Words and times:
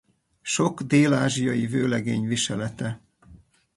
Sok 0.43 0.81
dél-ázsiai 0.81 1.65
vőlegény 1.67 2.27
viselete. 2.27 3.01